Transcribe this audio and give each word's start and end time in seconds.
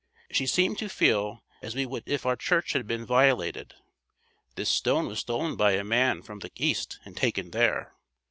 She 0.31 0.47
seemed 0.47 0.79
to 0.79 0.89
feel 0.89 1.43
as 1.61 1.75
we 1.75 1.85
would 1.85 2.01
if 2.07 2.25
our 2.25 2.35
church 2.35 2.73
had 2.73 2.87
been 2.87 3.05
violated. 3.05 3.75
This 4.55 4.67
stone 4.71 5.05
was 5.07 5.19
stolen 5.19 5.55
by 5.55 5.73
a 5.73 5.83
man 5.83 6.23
from 6.23 6.39
the 6.39 6.49
east 6.55 6.97
and 7.05 7.15
taken 7.15 7.51
there. 7.51 7.93